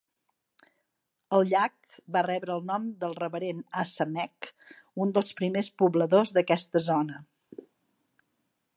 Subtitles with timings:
[1.37, 4.51] El llac va rebre el nom del Reverend Asa Meech,
[5.05, 7.25] un dels primers pobladors d'aquesta zona.